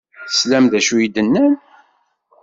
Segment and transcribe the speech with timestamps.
[0.31, 1.53] Teslam d acu i d-nnan?